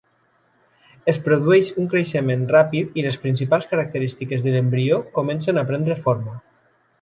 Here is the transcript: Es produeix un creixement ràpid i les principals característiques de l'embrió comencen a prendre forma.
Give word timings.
Es 1.11 1.19
produeix 1.25 1.67
un 1.83 1.91
creixement 1.91 2.47
ràpid 2.53 2.97
i 3.01 3.05
les 3.09 3.19
principals 3.27 3.67
característiques 3.75 4.47
de 4.49 4.55
l'embrió 4.57 4.99
comencen 5.19 5.61
a 5.63 5.67
prendre 5.73 6.01
forma. 6.09 6.37